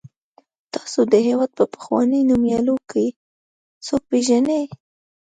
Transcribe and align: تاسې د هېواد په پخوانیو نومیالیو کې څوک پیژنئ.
تاسې 0.73 1.01
د 1.11 1.13
هېواد 1.27 1.51
په 1.57 1.63
پخوانیو 1.73 2.27
نومیالیو 2.29 2.75
کې 2.89 3.05
څوک 3.85 4.01
پیژنئ. 4.09 4.63